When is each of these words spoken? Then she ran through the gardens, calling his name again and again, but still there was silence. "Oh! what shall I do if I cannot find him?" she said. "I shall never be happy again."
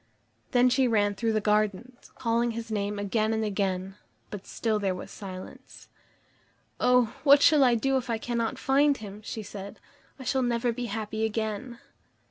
Then 0.49 0.67
she 0.67 0.87
ran 0.87 1.13
through 1.13 1.33
the 1.33 1.39
gardens, 1.41 2.11
calling 2.15 2.49
his 2.57 2.71
name 2.71 2.97
again 2.97 3.33
and 3.33 3.45
again, 3.45 3.97
but 4.31 4.47
still 4.47 4.79
there 4.79 4.95
was 4.95 5.11
silence. 5.11 5.89
"Oh! 6.79 7.13
what 7.23 7.43
shall 7.43 7.63
I 7.63 7.75
do 7.75 7.97
if 7.97 8.09
I 8.09 8.17
cannot 8.17 8.57
find 8.57 8.97
him?" 8.97 9.21
she 9.23 9.43
said. 9.43 9.79
"I 10.17 10.23
shall 10.23 10.41
never 10.41 10.71
be 10.73 10.85
happy 10.85 11.23
again." 11.23 11.77